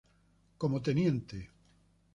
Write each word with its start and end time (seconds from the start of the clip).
Como 0.61 0.81
Tte. 0.85 1.39